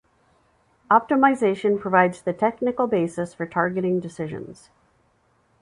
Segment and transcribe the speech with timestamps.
[0.89, 4.71] Optimization provides the technical basis for targeting decisions.